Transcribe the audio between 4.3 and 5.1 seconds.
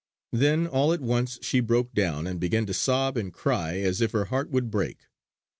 would break.